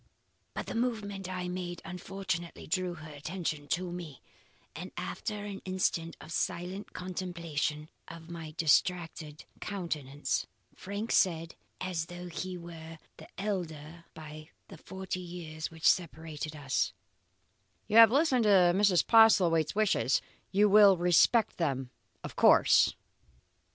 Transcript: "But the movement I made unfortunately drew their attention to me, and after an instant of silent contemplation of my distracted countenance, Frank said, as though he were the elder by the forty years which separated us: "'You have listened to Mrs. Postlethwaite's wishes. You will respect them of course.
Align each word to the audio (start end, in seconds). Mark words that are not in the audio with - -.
"But 0.55 0.65
the 0.65 0.73
movement 0.73 1.29
I 1.29 1.47
made 1.47 1.79
unfortunately 1.85 2.65
drew 2.65 2.95
their 2.95 3.13
attention 3.13 3.67
to 3.67 3.91
me, 3.91 4.19
and 4.75 4.91
after 4.97 5.45
an 5.45 5.61
instant 5.63 6.17
of 6.19 6.31
silent 6.31 6.91
contemplation 6.93 7.87
of 8.07 8.27
my 8.27 8.55
distracted 8.57 9.45
countenance, 9.59 10.47
Frank 10.73 11.11
said, 11.11 11.53
as 11.79 12.07
though 12.07 12.29
he 12.29 12.57
were 12.57 12.97
the 13.17 13.27
elder 13.39 14.05
by 14.15 14.49
the 14.69 14.77
forty 14.79 15.19
years 15.19 15.69
which 15.69 15.85
separated 15.87 16.55
us: 16.55 16.93
"'You 17.87 17.97
have 17.97 18.09
listened 18.09 18.45
to 18.45 18.73
Mrs. 18.73 19.05
Postlethwaite's 19.05 19.75
wishes. 19.75 20.19
You 20.49 20.67
will 20.67 20.97
respect 20.97 21.57
them 21.57 21.91
of 22.23 22.35
course. 22.35 22.95